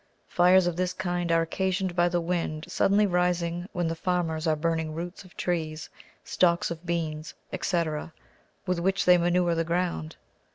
Fires 0.25 0.65
of 0.65 0.77
this 0.77 0.93
kind 0.93 1.31
are 1.31 1.43
occasioned 1.43 1.95
by 1.95 2.09
the 2.09 2.19
wind 2.19 2.65
suddenly 2.67 3.05
rising 3.05 3.69
when 3.71 3.87
the 3.87 3.93
farmers 3.93 4.47
are 4.47 4.55
burning 4.55 4.95
roots 4.95 5.23
of 5.23 5.37
trees, 5.37 5.91
stalks 6.23 6.71
of 6.71 6.87
beans, 6.87 7.35
&c., 7.61 7.83
with 8.65 8.79
which 8.79 9.05
they 9.05 9.19
manure 9.19 9.53
the 9.53 9.63
ground. 9.63 10.15